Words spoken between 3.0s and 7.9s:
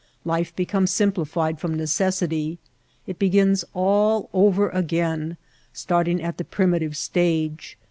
It begins all over again, starting at the primitive stage.